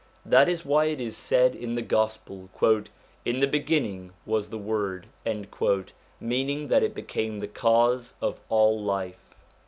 [0.25, 2.49] That is why it is said in the Gospel:'
[3.25, 5.05] In the beginning was the Word';
[6.19, 9.35] meaning that it became the cause of all life.